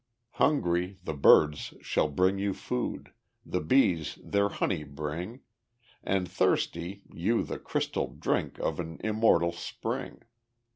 [0.39, 3.13] Hungry, the birds shall bring you food,
[3.45, 5.41] The bees their honey bring;
[6.03, 10.23] And, thirsty, you the crystal drink Of an immortal spring.